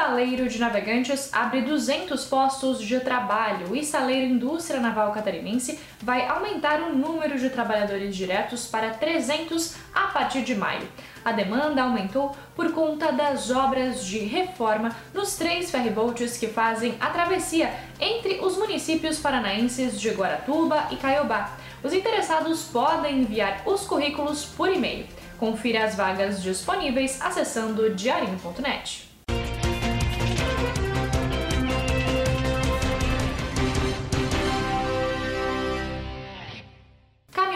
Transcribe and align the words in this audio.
Estaleiro 0.00 0.48
de 0.48 0.58
Navegantes 0.58 1.28
abre 1.30 1.60
200 1.60 2.24
postos 2.24 2.80
de 2.80 2.98
trabalho. 3.00 3.68
O 3.68 3.76
Estaleiro 3.76 4.32
Indústria 4.32 4.80
Naval 4.80 5.12
Catarinense 5.12 5.78
vai 6.00 6.26
aumentar 6.26 6.80
o 6.80 6.96
número 6.96 7.38
de 7.38 7.50
trabalhadores 7.50 8.16
diretos 8.16 8.66
para 8.66 8.94
300 8.94 9.76
a 9.94 10.06
partir 10.06 10.40
de 10.40 10.54
maio. 10.54 10.88
A 11.22 11.32
demanda 11.32 11.82
aumentou 11.82 12.34
por 12.56 12.72
conta 12.72 13.12
das 13.12 13.50
obras 13.50 14.02
de 14.06 14.20
reforma 14.20 14.96
nos 15.12 15.36
três 15.36 15.70
ferryboats 15.70 16.38
que 16.38 16.46
fazem 16.46 16.94
a 16.98 17.10
travessia 17.10 17.70
entre 18.00 18.40
os 18.40 18.56
municípios 18.56 19.18
paranaenses 19.18 20.00
de 20.00 20.08
Guaratuba 20.12 20.88
e 20.90 20.96
Caiobá. 20.96 21.58
Os 21.84 21.92
interessados 21.92 22.62
podem 22.64 23.20
enviar 23.20 23.64
os 23.66 23.82
currículos 23.86 24.46
por 24.46 24.72
e-mail. 24.72 25.06
Confira 25.38 25.84
as 25.84 25.94
vagas 25.94 26.42
disponíveis 26.42 27.20
acessando 27.20 27.94
diarinho.net. 27.94 29.09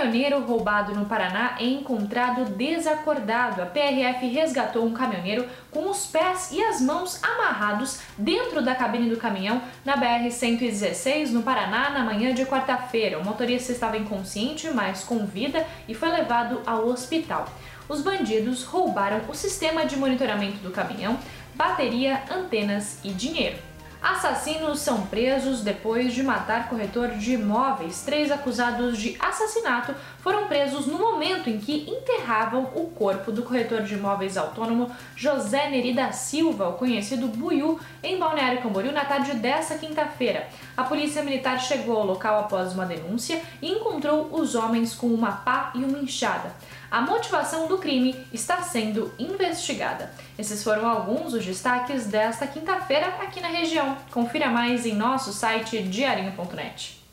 caminhoneiro 0.05 0.45
roubado 0.45 0.95
no 0.95 1.07
Paraná 1.07 1.57
é 1.59 1.65
encontrado 1.65 2.45
desacordado. 2.45 3.63
A 3.63 3.67
PRF 3.67 4.27
resgatou 4.27 4.85
um 4.85 4.93
caminhoneiro 4.93 5.49
com 5.71 5.89
os 5.89 6.05
pés 6.05 6.51
e 6.53 6.63
as 6.63 6.79
mãos 6.81 7.19
amarrados 7.23 8.01
dentro 8.19 8.63
da 8.63 8.75
cabine 8.75 9.09
do 9.09 9.17
caminhão 9.17 9.63
na 9.83 9.97
BR-116, 9.97 11.31
no 11.31 11.43
Paraná, 11.43 11.89
na 11.89 12.05
manhã 12.05 12.35
de 12.35 12.45
quarta-feira. 12.45 13.19
O 13.19 13.25
motorista 13.25 13.73
estava 13.73 13.97
inconsciente, 13.97 14.69
mas 14.71 15.03
com 15.03 15.25
vida 15.25 15.67
e 15.89 15.95
foi 15.95 16.11
levado 16.11 16.61
ao 16.67 16.87
hospital. 16.87 17.49
Os 17.89 18.03
bandidos 18.03 18.63
roubaram 18.63 19.23
o 19.29 19.35
sistema 19.35 19.87
de 19.87 19.97
monitoramento 19.97 20.59
do 20.59 20.71
caminhão, 20.71 21.19
bateria, 21.55 22.23
antenas 22.31 22.99
e 23.03 23.09
dinheiro. 23.09 23.74
Assassinos 24.05 24.81
são 24.81 25.07
presos 25.07 25.63
depois 25.63 26.13
de 26.13 26.23
matar 26.23 26.69
corretor 26.69 27.13
de 27.13 27.33
imóveis. 27.33 28.03
Três 28.05 28.31
acusados 28.31 28.99
de 28.99 29.17
assassinato 29.19 29.95
foram 30.19 30.47
presos 30.47 30.87
no 30.87 30.99
momento 30.99 31.49
em 31.49 31.59
que 31.59 31.89
enterravam 31.89 32.65
o 32.75 32.91
corpo 32.91 33.33
do 33.33 33.43
corretor 33.43 33.81
de 33.81 33.95
imóveis 33.95 34.37
autônomo 34.37 34.95
José 35.17 35.71
Neri 35.71 35.95
da 35.95 36.13
Silva, 36.13 36.69
o 36.69 36.75
conhecido 36.75 37.29
Buiú, 37.29 37.81
em 38.03 38.19
Balneário 38.19 38.61
Camboriú 38.61 38.93
na 38.93 39.07
tarde 39.07 39.33
dessa 39.37 39.79
quinta-feira. 39.79 40.49
A 40.77 40.85
polícia 40.85 41.23
militar 41.23 41.59
chegou 41.59 41.97
ao 41.97 42.05
local 42.05 42.41
após 42.41 42.75
uma 42.75 42.85
denúncia 42.85 43.41
e 43.63 43.73
encontrou 43.73 44.29
os 44.33 44.55
homens 44.55 44.95
com 44.95 45.07
uma 45.07 45.33
pá 45.33 45.73
e 45.75 45.83
uma 45.83 45.99
enxada. 45.99 46.53
A 46.91 47.01
motivação 47.01 47.67
do 47.67 47.79
crime 47.79 48.15
está 48.33 48.63
sendo 48.63 49.13
investigada. 49.19 50.13
Esses 50.39 50.63
foram 50.63 50.89
alguns 50.89 51.33
dos 51.33 51.45
destaques 51.45 52.07
desta 52.07 52.47
quinta-feira 52.47 53.07
aqui 53.21 53.41
na 53.41 53.49
região. 53.49 53.94
Confira 54.11 54.49
mais 54.49 54.87
em 54.87 54.95
nosso 54.95 55.33
site 55.33 55.83
diarinho.net. 55.83 57.04